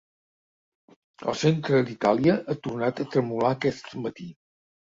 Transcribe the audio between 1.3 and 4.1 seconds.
El centre d’Itàlia ha tornat a tremolar aquest